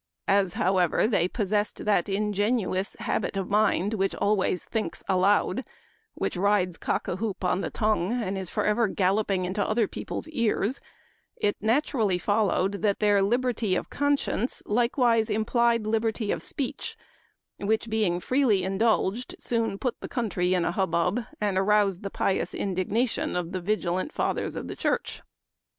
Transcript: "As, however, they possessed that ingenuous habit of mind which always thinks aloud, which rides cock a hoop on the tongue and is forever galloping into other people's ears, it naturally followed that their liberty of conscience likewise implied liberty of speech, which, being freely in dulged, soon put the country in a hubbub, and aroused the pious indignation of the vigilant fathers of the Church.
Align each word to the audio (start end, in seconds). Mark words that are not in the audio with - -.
"As, 0.27 0.55
however, 0.55 1.05
they 1.05 1.27
possessed 1.27 1.85
that 1.85 2.09
ingenuous 2.09 2.95
habit 3.01 3.37
of 3.37 3.51
mind 3.51 3.93
which 3.93 4.15
always 4.15 4.63
thinks 4.65 5.03
aloud, 5.07 5.63
which 6.15 6.35
rides 6.35 6.75
cock 6.77 7.07
a 7.07 7.17
hoop 7.17 7.43
on 7.43 7.61
the 7.61 7.69
tongue 7.69 8.11
and 8.11 8.35
is 8.35 8.49
forever 8.49 8.87
galloping 8.87 9.45
into 9.45 9.63
other 9.63 9.87
people's 9.87 10.27
ears, 10.29 10.81
it 11.35 11.55
naturally 11.61 12.17
followed 12.17 12.81
that 12.81 12.97
their 12.97 13.21
liberty 13.21 13.75
of 13.75 13.91
conscience 13.91 14.63
likewise 14.65 15.29
implied 15.29 15.85
liberty 15.85 16.31
of 16.31 16.41
speech, 16.41 16.97
which, 17.57 17.87
being 17.87 18.19
freely 18.19 18.63
in 18.63 18.79
dulged, 18.79 19.35
soon 19.37 19.77
put 19.77 19.99
the 20.01 20.09
country 20.09 20.55
in 20.55 20.65
a 20.65 20.71
hubbub, 20.71 21.25
and 21.39 21.59
aroused 21.59 22.01
the 22.01 22.09
pious 22.09 22.55
indignation 22.55 23.35
of 23.35 23.51
the 23.51 23.61
vigilant 23.61 24.11
fathers 24.11 24.55
of 24.55 24.67
the 24.67 24.75
Church. 24.75 25.21